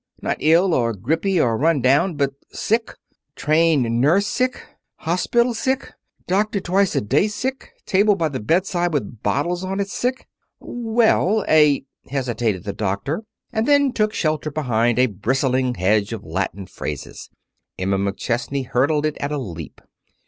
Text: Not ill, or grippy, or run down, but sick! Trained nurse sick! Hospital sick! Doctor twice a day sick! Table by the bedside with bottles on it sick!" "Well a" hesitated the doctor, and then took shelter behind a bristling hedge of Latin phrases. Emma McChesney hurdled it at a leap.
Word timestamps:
Not 0.19 0.37
ill, 0.39 0.73
or 0.73 0.95
grippy, 0.95 1.39
or 1.39 1.55
run 1.59 1.79
down, 1.79 2.15
but 2.15 2.31
sick! 2.51 2.95
Trained 3.35 3.83
nurse 4.01 4.25
sick! 4.25 4.59
Hospital 4.95 5.53
sick! 5.53 5.91
Doctor 6.25 6.59
twice 6.59 6.95
a 6.95 7.01
day 7.01 7.27
sick! 7.27 7.71
Table 7.85 8.15
by 8.15 8.29
the 8.29 8.39
bedside 8.39 8.93
with 8.93 9.21
bottles 9.21 9.63
on 9.63 9.79
it 9.79 9.89
sick!" 9.89 10.27
"Well 10.59 11.45
a" 11.47 11.85
hesitated 12.11 12.63
the 12.63 12.73
doctor, 12.73 13.25
and 13.53 13.67
then 13.67 13.93
took 13.93 14.11
shelter 14.11 14.49
behind 14.49 14.97
a 14.97 15.05
bristling 15.05 15.75
hedge 15.75 16.13
of 16.13 16.23
Latin 16.23 16.65
phrases. 16.65 17.29
Emma 17.77 17.99
McChesney 17.99 18.65
hurdled 18.65 19.05
it 19.05 19.17
at 19.19 19.31
a 19.31 19.37
leap. 19.37 19.81